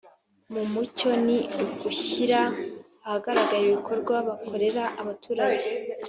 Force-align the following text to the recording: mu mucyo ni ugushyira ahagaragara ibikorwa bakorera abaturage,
mu 0.53 0.63
mucyo 0.71 1.09
ni 1.25 1.37
ugushyira 1.63 2.39
ahagaragara 3.07 3.63
ibikorwa 3.67 4.15
bakorera 4.27 4.83
abaturage, 5.01 5.67